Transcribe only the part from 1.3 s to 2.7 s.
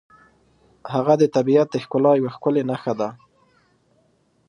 طبیعت د ښکلا یوه ښکلې